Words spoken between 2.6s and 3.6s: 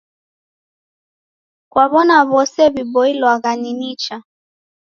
w'iboilwagha